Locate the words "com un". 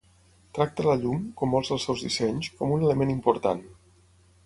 2.63-2.89